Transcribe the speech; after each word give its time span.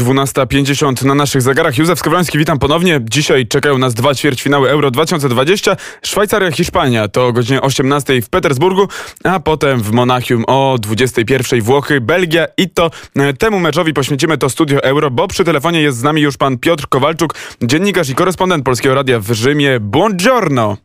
12.50 0.00 1.04
na 1.04 1.14
naszych 1.14 1.42
zegarach. 1.42 1.78
Józef 1.78 1.98
Skowroński, 1.98 2.38
witam 2.38 2.58
ponownie. 2.58 3.00
Dzisiaj 3.02 3.46
czekają 3.46 3.78
nas 3.78 3.94
dwa 3.94 4.14
ćwierćfinały 4.14 4.70
Euro 4.70 4.90
2020. 4.90 5.76
Szwajcaria, 6.02 6.50
Hiszpania 6.50 7.08
to 7.08 7.26
o 7.26 7.32
godzinie 7.32 7.62
18 7.62 8.22
w 8.22 8.28
Petersburgu, 8.28 8.88
a 9.24 9.40
potem 9.40 9.80
w 9.80 9.92
Monachium 9.92 10.44
o 10.46 10.76
21 10.80 11.60
Włochy, 11.60 12.00
Belgia 12.00 12.46
i 12.56 12.70
to 12.70 12.90
e, 13.16 13.32
temu 13.32 13.60
meczowi 13.60 13.94
poświęcimy 13.94 14.38
to 14.38 14.50
studio 14.50 14.82
Euro, 14.82 15.10
bo 15.10 15.28
przy 15.28 15.44
telefonie 15.44 15.82
jest 15.82 15.98
z 15.98 16.02
nami 16.02 16.22
już 16.22 16.36
pan 16.36 16.58
Piotr 16.58 16.88
Kowalczuk, 16.88 17.34
dziennikarz 17.62 18.08
i 18.08 18.14
korespondent 18.14 18.64
Polskiego 18.64 18.94
Radia 18.94 19.20
w 19.20 19.32
Rzymie. 19.32 19.80
Buongiorno! 19.80 20.76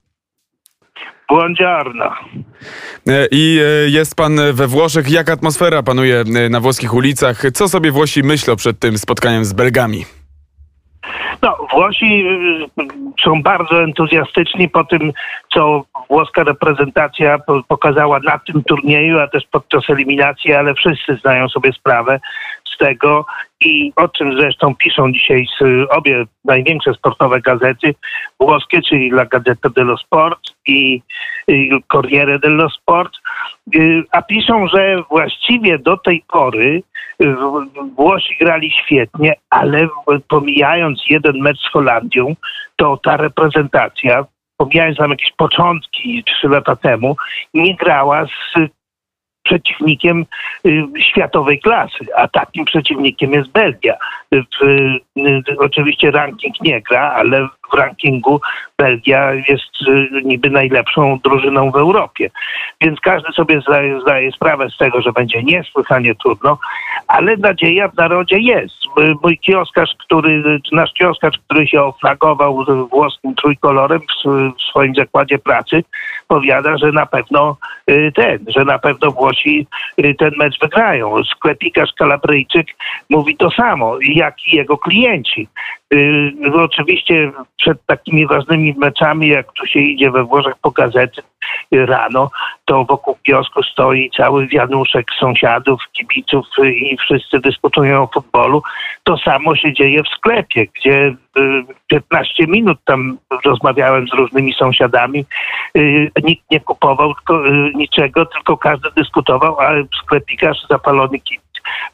Buongiorno. 1.31 2.15
E, 3.07 3.27
I 3.31 3.59
e, 3.59 3.89
jest 3.89 4.15
pan 4.15 4.39
we 4.53 4.67
Włoszech. 4.67 5.09
Jak 5.09 5.29
atmosfera 5.29 5.83
panuje 5.83 6.23
e, 6.35 6.49
na 6.49 6.59
włoskich 6.59 6.93
ulicach? 6.93 7.41
Co 7.53 7.67
sobie 7.67 7.91
Włosi 7.91 8.23
myślą 8.23 8.55
przed 8.55 8.79
tym 8.79 8.97
spotkaniem 8.97 9.45
z 9.45 9.53
Belgami? 9.53 10.05
No, 11.41 11.57
Włosi 11.71 12.25
są 13.23 13.43
bardzo 13.43 13.83
entuzjastyczni 13.83 14.69
po 14.69 14.83
tym, 14.83 15.11
co 15.53 15.83
włoska 16.09 16.43
reprezentacja 16.43 17.39
pokazała 17.67 18.19
na 18.19 18.39
tym 18.39 18.63
turnieju, 18.63 19.19
a 19.19 19.27
też 19.27 19.43
podczas 19.51 19.89
eliminacji, 19.89 20.53
ale 20.53 20.73
wszyscy 20.73 21.15
zdają 21.15 21.49
sobie 21.49 21.73
sprawę 21.73 22.19
tego 22.81 23.25
i 23.61 23.93
o 23.95 24.07
czym 24.07 24.37
zresztą 24.39 24.75
piszą 24.75 25.11
dzisiaj 25.11 25.45
obie 25.89 26.25
największe 26.45 26.93
sportowe 26.93 27.41
gazety 27.41 27.95
włoskie, 28.39 28.81
czyli 28.81 29.11
La 29.11 29.25
Gazzetta 29.25 29.69
dello 29.69 29.97
Sport 29.97 30.39
i 30.67 31.01
Corriere 31.87 32.39
dello 32.39 32.69
Sport, 32.69 33.13
y, 33.75 34.03
a 34.11 34.21
piszą, 34.21 34.67
że 34.67 35.03
właściwie 35.09 35.79
do 35.79 35.97
tej 35.97 36.23
pory 36.27 36.83
Włosi 37.95 38.37
grali 38.39 38.71
świetnie, 38.71 39.35
ale 39.49 39.87
pomijając 40.27 41.03
jeden 41.09 41.37
mecz 41.37 41.59
z 41.59 41.71
Holandią, 41.71 42.35
to 42.75 42.97
ta 42.97 43.17
reprezentacja, 43.17 44.25
pomijając 44.57 44.97
tam 44.97 45.11
jakieś 45.11 45.31
początki 45.37 46.23
trzy 46.23 46.47
lata 46.47 46.75
temu, 46.75 47.15
nie 47.53 47.75
grała 47.75 48.25
z 48.25 48.59
przeciwnikiem 49.43 50.25
y, 50.65 50.83
światowej 50.99 51.59
klasy, 51.59 52.05
a 52.15 52.27
takim 52.27 52.65
przeciwnikiem 52.65 53.33
jest 53.33 53.49
Belgia. 53.49 53.95
Y, 54.33 54.41
oczywiście 55.57 56.11
ranking 56.11 56.61
nie 56.61 56.81
gra, 56.81 57.11
ale 57.11 57.47
w 57.71 57.73
rankingu 57.73 58.41
Belgia 58.77 59.33
jest 59.33 59.81
y, 59.87 60.21
niby 60.23 60.49
najlepszą 60.49 61.19
drużyną 61.23 61.71
w 61.71 61.75
Europie. 61.75 62.29
Więc 62.81 62.99
każdy 62.99 63.31
sobie 63.31 63.61
zdaje, 63.61 64.01
zdaje 64.01 64.31
sprawę 64.31 64.69
z 64.69 64.77
tego, 64.77 65.01
że 65.01 65.11
będzie 65.11 65.43
niesłychanie 65.43 66.15
trudno, 66.15 66.57
ale 67.07 67.37
nadzieja 67.37 67.87
w 67.87 67.97
narodzie 67.97 68.39
jest. 68.39 68.75
Mój 69.23 69.37
kioskarz, 69.37 69.89
który, 70.05 70.59
nasz 70.71 70.93
kioskarz, 70.93 71.37
który 71.45 71.67
się 71.67 71.83
oflagował 71.83 72.65
włoskim 72.91 73.35
trójkolorem 73.35 73.99
w 73.99 74.61
swoim 74.69 74.95
zakładzie 74.95 75.39
pracy, 75.39 75.83
powiada, 76.31 76.77
że 76.77 76.91
na 76.91 77.05
pewno 77.05 77.57
ten, 78.15 78.45
że 78.47 78.65
na 78.65 78.79
pewno 78.79 79.11
Włosi 79.11 79.67
ten 80.19 80.31
mecz 80.37 80.59
wygrają. 80.59 81.23
Sklepikarz 81.23 81.93
Kalabryjczyk 81.93 82.67
mówi 83.09 83.37
to 83.37 83.51
samo, 83.51 83.97
jak 84.01 84.47
i 84.47 84.55
jego 84.55 84.77
klienci. 84.77 85.47
No 86.35 86.63
oczywiście 86.63 87.31
przed 87.57 87.85
takimi 87.85 88.27
ważnymi 88.27 88.75
meczami, 88.77 89.27
jak 89.27 89.51
tu 89.53 89.65
się 89.65 89.79
idzie 89.79 90.11
we 90.11 90.23
Włoszech 90.23 90.53
po 90.61 90.71
gazety 90.71 91.21
rano, 91.71 92.29
to 92.65 92.85
wokół 92.85 93.17
kiosku 93.23 93.63
stoi 93.63 94.11
cały 94.17 94.47
wianuszek 94.47 95.05
sąsiadów, 95.19 95.81
kibiców 95.91 96.45
i 96.65 96.97
wszyscy 96.97 97.39
dyskutują 97.39 98.03
o 98.03 98.09
futbolu. 98.13 98.61
To 99.03 99.17
samo 99.17 99.55
się 99.55 99.73
dzieje 99.73 100.03
w 100.03 100.07
sklepie, 100.07 100.67
gdzie 100.67 101.15
15 101.87 102.47
minut 102.47 102.77
tam 102.85 103.17
rozmawiałem 103.45 104.07
z 104.07 104.13
różnymi 104.13 104.53
sąsiadami. 104.53 105.25
Nikt 106.23 106.51
nie 106.51 106.59
kupował 106.59 107.13
niczego, 107.75 108.25
tylko 108.25 108.57
każdy 108.57 108.89
dyskutował, 108.97 109.59
a 109.59 109.71
sklepikarz 110.03 110.57
zapalony. 110.69 111.19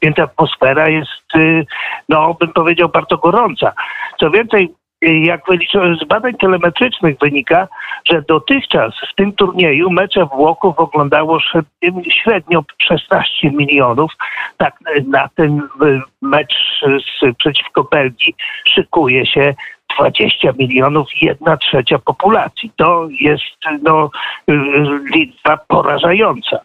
Więc 0.02 0.18
atmosfera 0.18 0.88
jest, 0.88 1.32
no 2.08 2.34
bym 2.34 2.52
powiedział, 2.52 2.88
bardzo 2.88 3.16
gorąca. 3.16 3.72
Co 4.20 4.30
więcej, 4.30 4.74
jak 5.02 5.40
wyliczono 5.48 5.96
z 5.96 6.04
badań 6.04 6.34
telemetrycznych 6.34 7.18
wynika, 7.18 7.68
że 8.10 8.22
dotychczas 8.22 8.94
w 9.12 9.14
tym 9.14 9.32
turnieju 9.32 9.90
mecze 9.90 10.26
Włochów 10.26 10.78
oglądało 10.78 11.38
średnio 12.22 12.64
16 12.82 13.50
milionów. 13.50 14.12
Tak 14.56 14.74
na 15.06 15.28
ten 15.28 15.62
mecz 16.22 16.54
z, 16.82 17.36
przeciwko 17.36 17.84
Belgii 17.84 18.34
szykuje 18.74 19.26
się 19.26 19.54
20 19.98 20.52
milionów, 20.58 21.08
jedna 21.22 21.56
trzecia 21.56 21.98
populacji. 21.98 22.72
To 22.76 23.08
jest 23.20 23.82
no, 23.82 24.10
liczba 25.14 25.56
porażająca. 25.56 26.60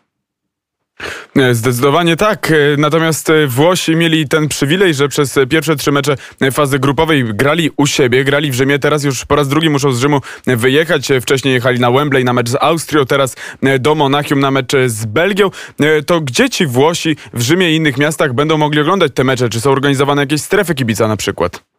Zdecydowanie 1.52 2.16
tak. 2.16 2.52
E, 2.52 2.56
natomiast 2.78 3.30
e, 3.30 3.48
Włosi 3.48 3.96
mieli 3.96 4.28
ten 4.28 4.48
przywilej, 4.48 4.94
że 4.94 5.08
przez 5.08 5.40
pierwsze 5.50 5.76
trzy 5.76 5.92
mecze 5.92 6.16
fazy 6.52 6.80
grupowej 6.80 7.26
grali 7.26 7.72
u 7.78 7.88
siebie, 7.88 8.24
grali 8.24 8.52
w 8.52 8.54
Rzymie. 8.54 8.80
Teraz 8.80 9.04
już 9.04 9.26
po 9.26 9.36
raz 9.36 9.48
drugi 9.48 9.70
muszą 9.70 9.92
z 9.92 10.00
Rzymu 10.00 10.22
wyjechać. 10.48 11.10
Wcześniej 11.22 11.54
jechali 11.54 11.80
na 11.80 11.92
Wembley 11.92 12.24
na 12.24 12.34
mecz 12.34 12.50
z 12.50 12.56
Austrią, 12.56 13.06
teraz 13.06 13.36
do 13.80 13.96
Monachium 13.96 14.40
na 14.40 14.52
mecz 14.52 14.72
z 14.88 15.06
Belgią. 15.06 15.50
E, 15.80 16.02
to 16.04 16.22
gdzie 16.22 16.50
ci 16.50 16.68
Włosi 16.68 17.16
w 17.34 17.42
Rzymie 17.42 17.72
i 17.72 17.76
innych 17.76 17.98
miastach 17.98 18.34
będą 18.34 18.58
mogli 18.58 18.82
oglądać 18.82 19.12
te 19.16 19.24
mecze? 19.24 19.50
Czy 19.50 19.62
są 19.62 19.72
organizowane 19.72 20.22
jakieś 20.22 20.42
strefy 20.42 20.76
kibica 20.76 21.08
na 21.08 21.18
przykład? 21.18 21.73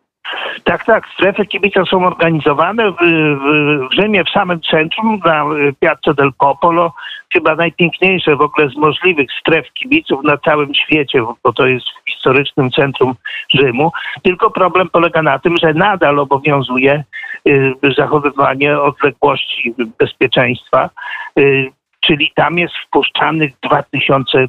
Tak, 0.65 0.85
tak. 0.85 1.09
Strefy 1.15 1.47
kibica 1.47 1.85
są 1.85 2.07
organizowane 2.07 2.91
w, 2.91 2.97
w, 2.97 3.89
w 3.89 3.95
Rzymie, 3.95 4.25
w 4.25 4.31
samym 4.31 4.61
centrum, 4.61 5.21
na 5.25 5.45
Piazza 5.81 6.15
del 6.17 6.33
Popolo. 6.39 6.93
Chyba 7.33 7.55
najpiękniejsze 7.55 8.37
w 8.37 8.41
ogóle 8.41 8.69
z 8.69 8.77
możliwych 8.77 9.29
stref 9.41 9.73
kibiców 9.73 10.25
na 10.25 10.37
całym 10.37 10.75
świecie, 10.75 11.23
bo 11.45 11.53
to 11.53 11.67
jest 11.67 11.87
w 11.87 12.11
historycznym 12.11 12.71
centrum 12.71 13.15
Rzymu. 13.55 13.93
Tylko 14.23 14.51
problem 14.51 14.89
polega 14.89 15.23
na 15.23 15.39
tym, 15.39 15.57
że 15.57 15.75
nadal 15.75 16.19
obowiązuje 16.19 17.05
y, 17.49 17.75
zachowywanie 17.99 18.81
odległości 18.81 19.75
bezpieczeństwa, 19.99 20.91
y, 21.39 21.71
czyli 22.01 22.33
tam 22.35 22.59
jest 22.59 22.75
wpuszczanych 22.87 23.53
2000 23.63 24.49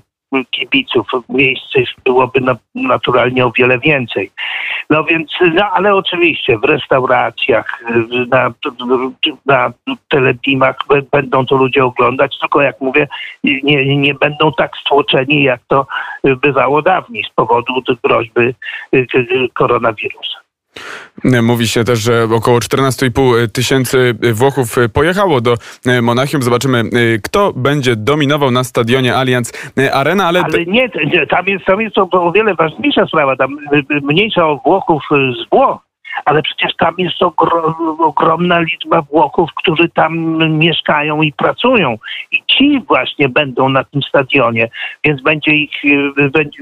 kibiców. 0.52 1.08
Miejsc 1.30 1.64
byłoby 2.06 2.40
naturalnie 2.76 3.46
o 3.46 3.52
wiele 3.52 3.80
więcej. 3.80 4.32
No 4.90 5.04
więc, 5.04 5.32
no 5.54 5.72
ale 5.72 5.96
oczywiście 5.96 6.58
w 6.58 6.64
restauracjach, 6.64 7.84
na, 8.30 8.54
na 9.46 9.74
będą 11.12 11.46
to 11.46 11.56
ludzie 11.56 11.84
oglądać, 11.84 12.40
tylko 12.40 12.62
jak 12.62 12.82
mówię, 12.82 13.08
nie, 13.44 13.98
nie 13.98 14.14
będą 14.14 14.52
tak 14.58 14.78
stłoczeni, 14.78 15.44
jak 15.44 15.62
to 15.68 15.88
bywało 16.24 16.82
dawniej 16.82 17.24
z 17.24 17.30
powodu 17.30 17.82
groźby 18.04 18.56
koronawirusa. 19.54 20.45
Mówi 21.44 21.68
się 21.68 21.84
też, 21.84 22.00
że 22.00 22.28
około 22.36 22.60
14,5 22.60 23.50
tysięcy 23.52 24.16
Włochów 24.34 24.76
pojechało 24.94 25.42
do 25.42 25.56
Monachium. 26.02 26.42
Zobaczymy, 26.42 26.84
kto 27.24 27.54
będzie 27.54 27.96
dominował 27.96 28.52
na 28.52 28.64
stadionie 28.64 29.16
Allianz 29.16 29.54
Arena, 29.94 30.28
ale... 30.28 30.42
Ale 30.44 30.66
nie, 30.66 30.90
tam 31.30 31.48
jest, 31.48 31.66
tam 31.66 31.82
jest 31.82 31.96
to 31.96 32.08
o 32.12 32.32
wiele 32.32 32.56
ważniejsza 32.56 33.08
sprawa. 33.08 33.36
Tam 33.36 33.58
mniejsza 34.04 34.48
o 34.48 34.62
Włochów 34.66 35.04
z 35.12 35.50
Włoch, 35.50 35.78
ale 36.26 36.42
przecież 36.42 36.76
tam 36.76 36.94
jest 36.98 37.16
ogromna 38.00 38.60
liczba 38.60 39.02
Włochów, 39.02 39.50
którzy 39.56 39.90
tam 39.90 40.38
mieszkają 40.58 41.22
i 41.22 41.34
pracują. 41.34 41.98
I 42.32 42.44
ci 42.48 42.82
właśnie 42.88 43.30
będą 43.30 43.70
na 43.70 43.84
tym 43.84 44.02
stadionie, 44.02 44.70
więc 45.04 45.22
będzie 45.22 45.52
ich, 45.52 45.72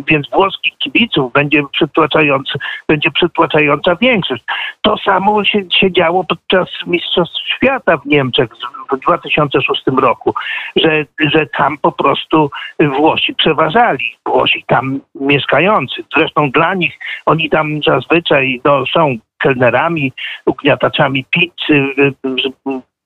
więc 0.07 0.29
włoskich 0.29 0.77
kibiców 0.77 1.33
będzie 1.33 1.63
przytłaczający, 1.71 2.59
będzie 2.87 3.11
przytłaczająca 3.11 3.95
większość. 3.95 4.43
To 4.81 4.97
samo 4.97 5.43
się, 5.43 5.63
się 5.79 5.91
działo 5.91 6.23
podczas 6.23 6.69
Mistrzostw 6.87 7.47
Świata 7.55 7.97
w 7.97 8.05
Niemczech 8.05 8.49
w 8.91 8.97
2006 8.97 9.83
roku, 9.97 10.33
że, 10.75 11.05
że 11.19 11.45
tam 11.57 11.77
po 11.77 11.91
prostu 11.91 12.51
Włosi 12.79 13.35
przeważali, 13.35 14.15
Włosi 14.25 14.63
tam 14.67 14.99
mieszkający. 15.15 16.03
Zresztą 16.17 16.51
dla 16.51 16.73
nich 16.73 16.99
oni 17.25 17.49
tam 17.49 17.83
zazwyczaj 17.87 18.61
no, 18.65 18.85
są 18.85 19.17
kelnerami, 19.43 20.11
ugniataczami 20.45 21.25
pizzy, 21.29 21.93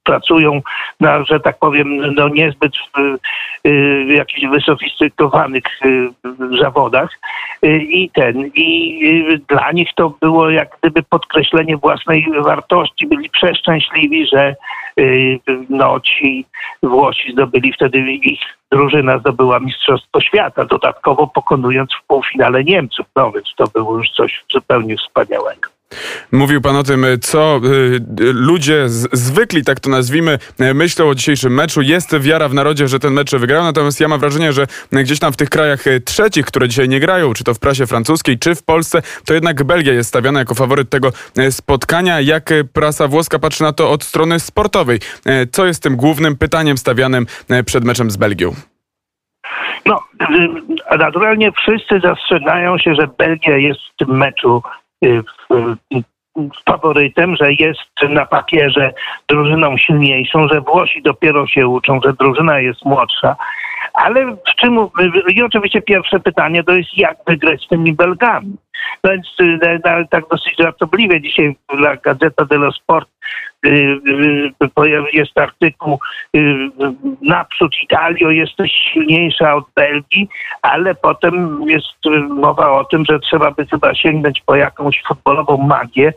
pracują 0.04 0.62
na, 1.00 1.24
że 1.24 1.40
tak 1.40 1.60
powiem, 1.60 2.14
no 2.14 2.28
niezbyt 2.30 2.74
w 4.06 4.10
jakichś 4.10 4.48
wysofistykowanych 4.48 5.64
zawodach 6.62 7.20
i 7.80 8.10
ten, 8.14 8.52
i 8.56 9.02
dla 9.48 9.72
nich 9.72 9.90
to 9.96 10.14
było 10.22 10.50
jak 10.50 10.78
gdyby 10.82 11.04
podkreślenie 11.04 11.78
własnej 11.78 12.26
wartości, 12.44 13.08
byli 13.08 13.30
przeszczęśliwi, 13.30 14.28
że 14.28 14.56
no 15.70 16.00
ci 16.00 16.46
Włosi 16.84 17.32
zdobyli 17.32 17.74
wtedy 17.74 18.00
ich 18.00 18.40
drużyna 18.72 19.18
zdobyła 19.18 19.60
Mistrzostwo 19.60 20.22
Świata, 20.22 20.66
dodatkowo 20.66 21.28
pokonując 21.28 21.94
w 21.94 22.08
półfinale 22.08 22.64
Niemców. 22.64 23.06
No 23.16 23.32
więc 23.32 23.54
to 23.58 23.68
było 23.68 23.98
już 23.98 24.10
coś 24.10 24.44
zupełnie 24.52 24.96
wspaniałego. 24.98 25.77
Mówił 26.32 26.62
pan 26.62 26.76
o 26.76 26.84
tym, 26.84 27.06
co 27.22 27.62
y, 27.66 28.00
ludzie 28.34 28.90
zwykli, 29.14 29.64
tak 29.64 29.80
to 29.80 29.90
nazwijmy, 29.90 30.40
y, 30.62 30.74
myślą 30.74 31.10
o 31.10 31.16
dzisiejszym 31.16 31.54
meczu. 31.54 31.82
Jest 31.82 32.20
wiara 32.20 32.50
w 32.50 32.54
narodzie, 32.54 32.88
że 32.88 33.00
ten 33.00 33.14
mecz 33.14 33.32
wygrał, 33.32 33.64
natomiast 33.64 34.00
ja 34.00 34.08
mam 34.08 34.20
wrażenie, 34.20 34.54
że 34.54 34.68
gdzieś 34.92 35.20
tam 35.20 35.34
w 35.34 35.38
tych 35.38 35.50
krajach 35.50 35.88
y, 35.88 36.02
trzecich, 36.02 36.46
które 36.46 36.68
dzisiaj 36.68 36.90
nie 36.90 37.00
grają, 37.00 37.34
czy 37.34 37.44
to 37.44 37.54
w 37.54 37.60
prasie 37.60 37.88
francuskiej, 37.88 38.40
czy 38.40 38.56
w 38.56 38.64
Polsce, 38.64 39.02
to 39.26 39.34
jednak 39.34 39.64
Belgia 39.64 39.94
jest 39.94 40.10
stawiana 40.10 40.40
jako 40.40 40.56
faworyt 40.56 40.90
tego 40.90 41.12
spotkania. 41.50 42.22
Jak 42.22 42.50
prasa 42.74 43.08
włoska 43.08 43.40
patrzy 43.40 43.64
na 43.64 43.74
to 43.74 43.92
od 43.92 44.04
strony 44.04 44.40
sportowej? 44.40 45.00
Co 45.52 45.66
jest 45.66 45.84
tym 45.84 45.96
głównym 45.96 46.38
pytaniem 46.38 46.78
stawianym 46.78 47.26
przed 47.66 47.84
meczem 47.84 48.12
z 48.12 48.18
Belgią? 48.18 48.54
No, 49.86 50.04
naturalnie 50.98 51.52
wszyscy 51.52 52.00
zastrzegają 52.00 52.78
się, 52.78 52.96
że 52.96 53.08
Belgia 53.18 53.58
jest 53.58 53.80
w 53.80 54.06
tym 54.06 54.18
meczu 54.18 54.62
Y, 54.62 54.87
faworytem, 56.66 57.36
że 57.36 57.54
jest 57.54 58.10
na 58.10 58.26
papierze 58.26 58.94
drużyną 59.30 59.78
silniejszą, 59.78 60.48
że 60.48 60.62
Włosi 60.62 61.02
dopiero 61.02 61.48
się 61.48 61.68
uczą, 61.68 62.00
że 62.06 62.14
drużyna 62.14 62.60
jest 62.60 62.86
młodsza. 62.86 63.36
Ale 63.94 64.26
w 64.26 64.56
czym, 64.62 64.78
i 65.30 65.44
oczywiście 65.44 65.82
pierwsze 65.82 66.20
pytanie 66.20 66.64
to 66.64 66.72
jest, 66.72 66.98
jak 66.98 67.18
wygrać 67.28 67.64
z 67.64 67.68
tymi 67.68 67.94
Belgami. 67.94 68.56
No 69.04 69.12
więc 69.12 69.28
y, 69.42 70.08
tak 70.10 70.24
dosyć 70.32 70.54
żartobliwie 70.60 71.22
dzisiaj 71.22 71.56
dla 71.80 71.96
Gazeta 71.96 72.46
dello 72.46 72.72
Sport 72.72 73.10
y, 73.66 74.00
jest 75.14 75.38
artykuł 75.38 76.00
naprzód 77.22 77.76
Italio 77.84 78.30
jesteś 78.30 78.72
silniejsza 78.94 79.56
od 79.56 79.66
Belgii, 79.76 80.30
ale 80.62 80.96
potem 80.96 81.62
jest 81.68 82.28
mowa 82.30 82.72
o 82.72 82.84
tym, 82.84 83.06
że 83.06 83.20
trzeba 83.20 83.52
by 83.52 83.66
chyba 83.66 83.96
sięgnąć 83.96 84.42
po 84.46 84.56
jakąś 84.56 85.04
futbolową 85.08 85.58
magię 85.58 86.14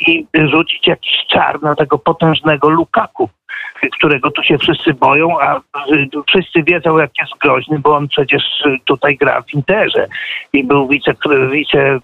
i 0.00 0.26
rzucić 0.34 0.86
jakiś 0.86 1.26
czar 1.28 1.62
na 1.62 1.74
tego 1.74 1.98
potężnego 1.98 2.70
Lukaku 2.70 3.28
którego 3.92 4.30
tu 4.30 4.42
się 4.42 4.58
wszyscy 4.58 4.94
boją, 4.94 5.40
a 5.40 5.60
wszyscy 6.28 6.62
wiedzą, 6.62 6.98
jak 6.98 7.10
jest 7.20 7.32
groźny, 7.40 7.78
bo 7.78 7.96
on 7.96 8.08
przecież 8.08 8.42
tutaj 8.84 9.16
gra 9.16 9.42
w 9.42 9.54
Interze 9.54 10.06
i 10.52 10.64
był 10.64 10.88
wice, 10.88 11.14
wice 11.50 12.00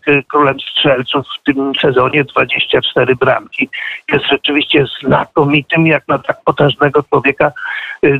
strzelców 0.70 1.26
w 1.40 1.44
tym 1.44 1.72
sezonie 1.80 2.24
24 2.24 3.16
bramki. 3.16 3.68
Jest 4.12 4.24
rzeczywiście 4.26 4.84
znakomitym, 5.04 5.86
jak 5.86 6.08
na 6.08 6.18
tak 6.18 6.36
potężnego 6.44 7.02
człowieka, 7.02 7.52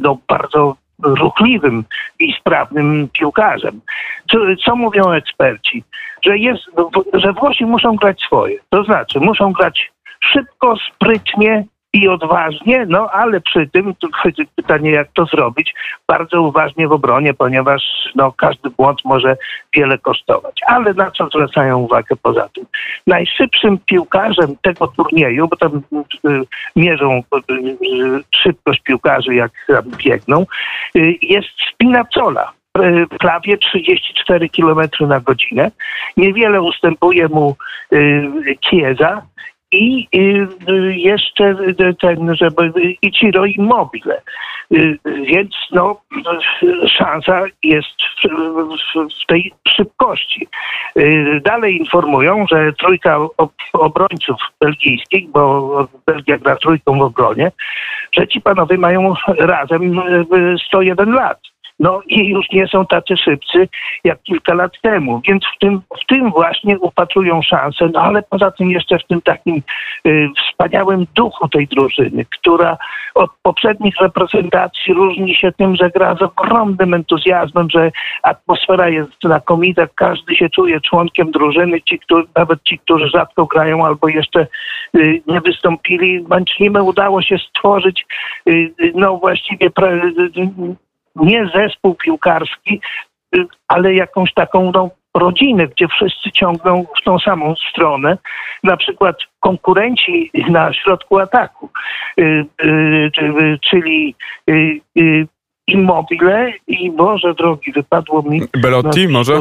no 0.01 0.19
bardzo 0.29 0.77
ruchliwym 1.03 1.85
i 2.19 2.33
sprawnym 2.33 3.09
piłkarzem. 3.13 3.81
Co, 4.31 4.39
co 4.65 4.77
mówią 4.77 5.11
eksperci? 5.11 5.85
Że, 6.25 6.39
jest, 6.39 6.63
że 7.15 7.33
Włosi 7.33 7.67
muszą 7.67 7.97
grać 7.97 8.21
swoje. 8.21 8.59
To 8.71 8.85
znaczy, 8.85 9.21
muszą 9.21 9.53
grać 9.53 9.93
szybko, 10.21 10.75
sprytnie, 10.77 11.65
i 11.93 12.09
odważnie, 12.09 12.87
no 12.89 13.11
ale 13.11 13.41
przy 13.41 13.69
tym 13.73 13.95
pytanie, 14.57 14.91
jak 14.91 15.09
to 15.15 15.25
zrobić, 15.25 15.75
bardzo 16.09 16.43
uważnie 16.43 16.89
w 16.89 16.93
obronie, 16.93 17.35
ponieważ 17.35 17.83
no, 18.15 18.33
każdy 18.33 18.71
błąd 18.71 19.05
może 19.05 19.37
wiele 19.77 19.99
kosztować. 19.99 20.61
Ale 20.67 20.95
na 20.95 21.11
co 21.11 21.29
zwracają 21.29 21.79
uwagę 21.79 22.17
poza 22.23 22.49
tym? 22.49 22.65
Najszybszym 23.07 23.79
piłkarzem 23.79 24.57
tego 24.63 24.89
turnieju, 24.89 25.49
bo 25.49 25.57
tam 25.57 25.77
y, 25.77 26.43
mierzą 26.77 27.23
y, 27.51 27.55
y, 27.57 28.23
szybkość 28.43 28.81
piłkarzy, 28.81 29.35
jak 29.35 29.53
biegną, 30.05 30.47
jest 31.23 31.49
Spinazzola 31.73 32.53
prawie 33.21 33.59
34 33.59 34.49
km 34.49 34.81
na 35.01 35.21
godzinę. 35.21 35.71
Niewiele 36.17 36.63
ustępuje 36.63 37.29
mu 37.29 37.57
Chiesa, 38.61 39.23
i 39.73 40.09
y, 40.15 40.49
jeszcze 40.97 41.57
ten, 42.01 42.37
żeby 42.37 42.73
Ichiro 43.03 43.47
Immobile. 43.47 44.23
Y, 44.73 44.99
więc 45.05 45.51
no, 45.73 46.01
szansa 46.99 47.43
jest 47.63 47.97
w 49.23 49.27
tej 49.27 49.53
szybkości. 49.69 50.49
Y, 50.99 51.41
dalej 51.45 51.77
informują, 51.77 52.45
że 52.51 52.73
trójka 52.73 53.19
obrońców 53.73 54.37
belgijskich, 54.61 55.31
bo 55.31 55.89
Belgia 56.07 56.39
gra 56.39 56.57
trójką 56.57 56.99
w 56.99 57.03
obronie, 57.03 57.53
że 58.13 58.29
ci 58.29 58.41
panowie 58.41 58.79
mają 58.79 59.15
razem 59.39 60.03
101 60.69 61.13
lat 61.13 61.52
no 61.83 62.01
i 62.07 62.29
już 62.29 62.51
nie 62.53 62.67
są 62.67 62.87
tacy 62.87 63.17
szybcy 63.17 63.69
jak 64.05 64.23
kilka 64.23 64.55
lat 64.55 64.73
temu. 64.83 65.21
Więc 65.29 65.45
w 65.57 65.59
tym, 65.59 65.81
w 66.03 66.07
tym 66.07 66.31
właśnie 66.31 66.79
upatrują 66.79 67.43
szansę, 67.43 67.89
no 67.93 68.01
ale 68.01 68.23
poza 68.23 68.51
tym 68.51 68.71
jeszcze 68.71 68.99
w 68.99 69.07
tym 69.07 69.23
takim 69.23 69.63
y, 70.07 70.29
wspaniałym 70.39 71.07
duchu 71.15 71.49
tej 71.49 71.67
drużyny, 71.67 72.25
która 72.25 72.77
od 73.15 73.31
poprzednich 73.43 73.95
reprezentacji 74.01 74.95
różni 74.95 75.35
się 75.35 75.53
tym, 75.53 75.77
że 75.77 75.91
gra 75.91 76.15
z 76.15 76.23
ogromnym 76.23 76.95
entuzjazmem, 76.95 77.71
że 77.71 77.91
atmosfera 78.23 78.89
jest 78.89 79.11
znakomita, 79.25 79.87
każdy 79.95 80.37
się 80.37 80.51
czuje 80.51 80.81
członkiem 80.81 81.31
drużyny, 81.31 81.83
ci, 81.83 81.99
którzy, 81.99 82.27
nawet 82.37 82.63
ci, 82.63 82.79
którzy 82.79 83.09
rzadko 83.09 83.47
grają 83.47 83.87
albo 83.87 84.09
jeszcze 84.09 84.47
y, 84.97 85.23
nie 85.27 85.41
wystąpili. 85.41 86.25
Mancznimy 86.29 86.83
udało 86.83 87.23
się 87.23 87.39
stworzyć 87.39 88.07
y, 88.49 88.73
no 88.95 89.17
właściwie 89.17 89.71
pra, 89.71 89.89
nie 91.17 91.51
zespół 91.55 91.95
piłkarski, 91.95 92.81
y, 93.37 93.47
ale 93.69 93.95
jakąś 93.95 94.35
taką 94.35 94.73
no, 94.75 94.91
rodzinę, 95.15 95.69
gdzie 95.69 95.89
wszyscy 95.89 96.31
ciągną 96.31 96.85
w 97.01 97.05
tą 97.05 97.19
samą 97.19 97.55
stronę. 97.71 98.19
Na 98.63 98.77
przykład 98.77 99.17
konkurenci 99.41 100.31
na 100.49 100.73
środku 100.73 101.19
ataku, 101.19 101.71
y, 102.21 102.47
y, 102.65 103.59
czyli 103.71 104.15
Immobile 105.67 106.53
i 106.67 106.91
Boże 106.91 107.35
drogi, 107.35 107.73
wypadło 107.73 108.23
mi... 108.23 108.41
Belotti 108.63 109.07
no, 109.07 109.19
może? 109.19 109.41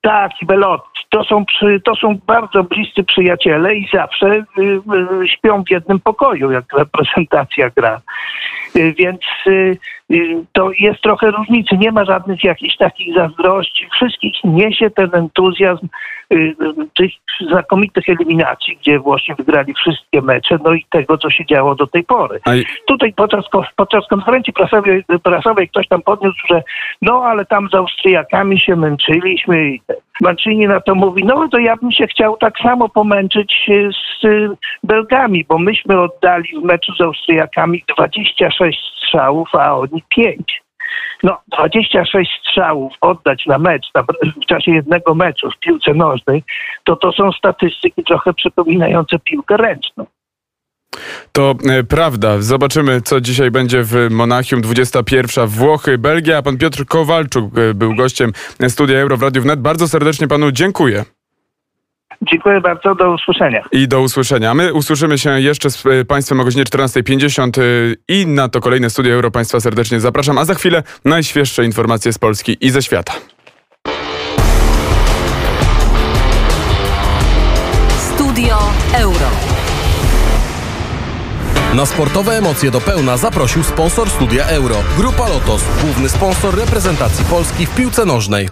Tak, 0.00 0.30
Belotti. 0.42 1.00
To 1.08 1.24
są, 1.24 1.44
przy, 1.44 1.80
to 1.84 1.94
są 1.94 2.18
bardzo 2.26 2.62
bliscy 2.62 3.04
przyjaciele 3.04 3.76
i 3.76 3.88
zawsze 3.94 4.44
y, 4.58 5.28
śpią 5.28 5.64
w 5.64 5.70
jednym 5.70 6.00
pokoju, 6.00 6.50
jak 6.50 6.64
reprezentacja 6.72 7.70
gra. 7.70 8.00
Więc 8.74 9.20
to 10.52 10.70
jest 10.80 11.00
trochę 11.02 11.30
różnicy. 11.30 11.76
Nie 11.76 11.92
ma 11.92 12.04
żadnych 12.04 12.44
jakichś 12.44 12.76
takich 12.76 13.14
zazdrości. 13.14 13.88
Wszystkich 13.92 14.34
niesie 14.44 14.90
ten 14.90 15.10
entuzjazm 15.12 15.88
tych 16.96 17.12
znakomitych 17.50 18.08
eliminacji, 18.08 18.76
gdzie 18.76 18.98
Włosi 18.98 19.34
wygrali 19.34 19.74
wszystkie 19.74 20.22
mecze, 20.22 20.58
no 20.64 20.74
i 20.74 20.84
tego, 20.90 21.18
co 21.18 21.30
się 21.30 21.46
działo 21.46 21.74
do 21.74 21.86
tej 21.86 22.04
pory. 22.04 22.40
Tutaj 22.86 23.12
podczas, 23.12 23.44
podczas 23.76 24.06
konferencji 24.08 24.52
prasowej, 24.52 25.04
prasowej 25.22 25.68
ktoś 25.68 25.88
tam 25.88 26.02
podniósł, 26.02 26.38
że 26.50 26.62
no 27.02 27.22
ale 27.24 27.44
tam 27.44 27.68
z 27.68 27.74
Austriakami 27.74 28.60
się 28.60 28.76
męczyliśmy 28.76 29.70
i 29.70 29.80
Mancini 30.20 30.66
na 30.66 30.80
to 30.80 30.94
mówi, 30.94 31.24
no 31.24 31.48
to 31.48 31.58
ja 31.58 31.76
bym 31.76 31.92
się 31.92 32.06
chciał 32.06 32.36
tak 32.36 32.58
samo 32.58 32.88
pomęczyć 32.88 33.70
z 34.22 34.26
Belgami, 34.82 35.44
bo 35.48 35.58
myśmy 35.58 36.00
oddali 36.00 36.48
w 36.60 36.64
meczu 36.64 36.92
z 36.94 37.00
Austriakami 37.00 37.84
26 37.96 38.78
strzałów, 38.96 39.48
a 39.54 39.76
oni 39.76 39.95
5. 40.08 40.62
No, 41.22 41.38
26 41.58 42.30
strzałów 42.40 42.92
oddać 43.00 43.46
na 43.46 43.58
mecz, 43.58 43.86
na, 43.94 44.02
w 44.42 44.46
czasie 44.46 44.72
jednego 44.72 45.14
meczu 45.14 45.50
w 45.50 45.58
piłce 45.60 45.94
nożnej, 45.94 46.42
to 46.84 46.96
to 46.96 47.12
są 47.12 47.32
statystyki 47.32 48.04
trochę 48.04 48.34
przypominające 48.34 49.18
piłkę 49.18 49.56
ręczną. 49.56 50.06
To 51.32 51.54
e, 51.70 51.84
prawda. 51.84 52.40
Zobaczymy, 52.40 53.00
co 53.00 53.20
dzisiaj 53.20 53.50
będzie 53.50 53.82
w 53.82 54.10
Monachium. 54.10 54.60
21 54.60 55.46
Włochy, 55.46 55.98
Belgia. 55.98 56.42
Pan 56.42 56.58
Piotr 56.58 56.86
Kowalczuk 56.86 57.58
e, 57.58 57.74
był 57.74 57.94
gościem 57.94 58.32
studia 58.68 58.98
Euro 58.98 59.16
w 59.16 59.22
Radiu 59.22 59.42
Wnet. 59.42 59.60
Bardzo 59.60 59.88
serdecznie 59.88 60.28
panu 60.28 60.52
dziękuję. 60.52 61.04
Dziękuję 62.30 62.60
bardzo, 62.60 62.94
do 62.94 63.14
usłyszenia. 63.14 63.62
I 63.72 63.88
do 63.88 64.00
usłyszenia. 64.00 64.54
My 64.54 64.72
usłyszymy 64.72 65.18
się 65.18 65.40
jeszcze 65.40 65.70
z 65.70 65.86
e, 65.86 66.04
Państwem 66.04 66.40
o 66.40 66.44
godzinie 66.44 66.64
14.50 66.64 67.60
i 68.08 68.26
na 68.26 68.48
to 68.48 68.60
kolejne 68.60 68.90
studio 68.90 69.14
Euro 69.14 69.30
Państwa 69.30 69.60
serdecznie 69.60 70.00
zapraszam, 70.00 70.38
a 70.38 70.44
za 70.44 70.54
chwilę 70.54 70.82
najświeższe 71.04 71.64
informacje 71.64 72.12
z 72.12 72.18
Polski 72.18 72.56
i 72.60 72.70
ze 72.70 72.82
świata. 72.82 73.12
Studio 77.98 78.58
Euro. 78.94 79.30
Na 81.74 81.86
sportowe 81.86 82.32
emocje 82.32 82.70
do 82.70 82.80
pełna 82.80 83.16
zaprosił 83.16 83.62
sponsor 83.62 84.10
studia 84.10 84.44
Euro. 84.44 84.76
Grupa 84.96 85.28
Lotos, 85.28 85.64
główny 85.84 86.08
sponsor 86.08 86.56
reprezentacji 86.58 87.24
Polski 87.24 87.66
w 87.66 87.74
piłce 87.74 88.04
nożnej. 88.04 88.48